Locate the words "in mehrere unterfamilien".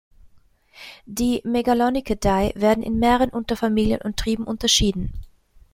2.83-4.01